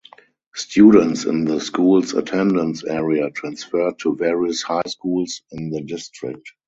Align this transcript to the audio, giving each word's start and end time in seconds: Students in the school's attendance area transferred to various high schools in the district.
Students 0.55 1.25
in 1.25 1.45
the 1.45 1.59
school's 1.59 2.15
attendance 2.15 2.83
area 2.83 3.29
transferred 3.29 3.99
to 3.99 4.15
various 4.15 4.63
high 4.63 4.81
schools 4.87 5.43
in 5.51 5.69
the 5.69 5.81
district. 5.81 6.53